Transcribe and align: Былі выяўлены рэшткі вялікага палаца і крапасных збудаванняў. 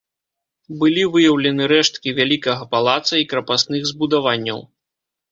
Былі 0.83 1.01
выяўлены 1.15 1.67
рэшткі 1.73 2.13
вялікага 2.19 2.63
палаца 2.71 3.13
і 3.19 3.27
крапасных 3.33 3.85
збудаванняў. 3.91 4.59